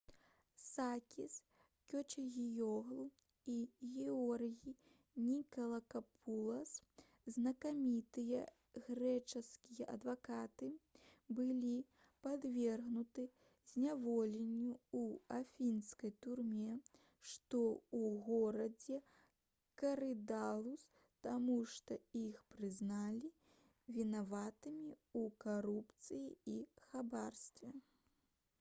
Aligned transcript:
сакіс 0.59 1.33
кечагіёглу 1.89 3.03
і 3.55 3.57
георгій 3.97 4.71
нікалакапулас 5.25 6.71
знакамітыя 7.35 8.39
грэчаскія 8.87 9.87
адвакаты 9.99 10.69
былі 11.41 11.73
падвергнуты 12.27 13.27
зняволенню 13.73 14.71
ў 14.79 15.43
афінскай 15.43 16.15
турме 16.27 16.79
што 17.33 17.61
ў 17.75 18.11
горадзе 18.29 18.99
карыдалус 19.83 20.87
таму 21.29 21.59
што 21.75 21.99
іх 22.23 22.41
прызналі 22.57 23.31
вінаватымі 23.99 24.97
ў 24.97 25.39
карупцыі 25.47 26.27
і 26.57 26.59
хабарніцтве 26.89 27.73